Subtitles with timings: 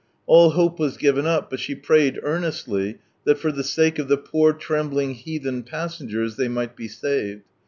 [0.25, 4.17] All hope was given up, but she prayed earnestly that, for the sake of the
[4.17, 7.43] poor trembling heathen passengers, they might be saved.